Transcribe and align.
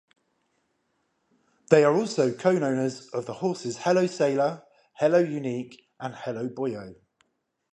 They 1.69 1.83
are 1.83 1.93
also 1.95 2.33
co-owners 2.33 3.09
of 3.09 3.27
the 3.27 3.33
horses 3.33 3.77
Hello 3.77 4.07
Sailor, 4.07 4.63
Hello 4.93 5.19
Unique 5.19 5.79
and 5.99 6.15
Hello 6.15 6.49
Boyo. 6.49 6.95